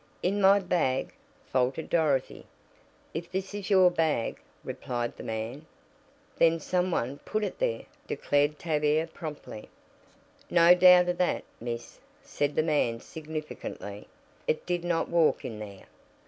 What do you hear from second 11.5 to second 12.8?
miss," said the